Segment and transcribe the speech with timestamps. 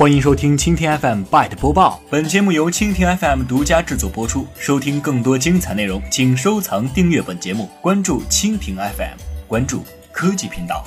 [0.00, 4.46] 欢迎收听蜻蜓 FM Byte 播报，本节目由蜻蜓 FM 独家制作播出。
[4.58, 10.82] 收听更多精彩内容，请收藏订阅本节目，关注蜻蜓 FM，关注科技频道。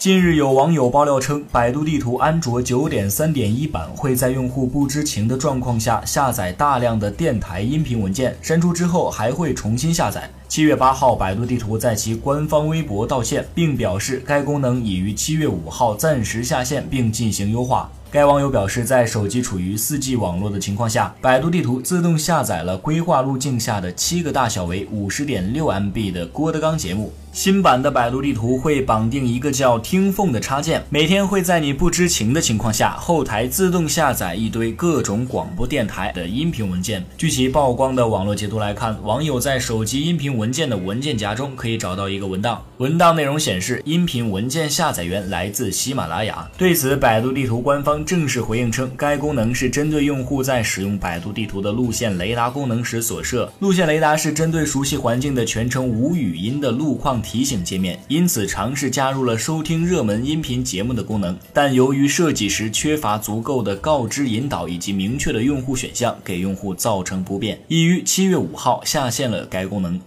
[0.00, 10.30] 近日有网友爆料称，百度地图安卓九点三点一版会在用户不知情的状况下下载大量的电台音频文件，删除之后还会重新下载。
[10.48, 17.92] 七月八号，百度地图在其官方微博道歉，并表示该功能已于七月五号暂时下线并进行优化。
[18.12, 27.12] 该网友表示，在手机处于 4G 网络的情况下，百度地图自动下载了规划路径下的七个大小为五十点六 MB 的郭德纲节目。
[27.32, 37.06] 新版的百度地图会绑定一个叫听凤的插件，每天会在你不知情的情况下，后台自动下载一堆各种广播电台的音频文件。
[37.16, 46.50] 据其曝光的网络截图来看，网友在手机音频文件的文件夹中可以找到一个文档，文档内容显示音频文件下载源来自喜马拉雅。
[46.58, 53.52] 对此，百度地图官方正式回应称，该功能是针对用户在使用百度地图的路线雷达功能时所设。
[53.60, 57.20] 路线雷达是针对熟悉环境的全程无语音的路况。
[57.22, 70.00] 提醒界面，因此尝试加入了收听热门音频节目的功能，但由于设计时缺乏足够的告知引导以及明确的用户选项，给用户造成不便，已于七月五号下线了该功能。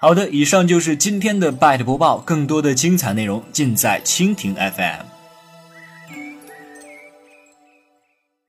[0.00, 5.17] 好的，以上就是今天的 Byte 播报，更多的精彩内容尽在蜻蜓 FM。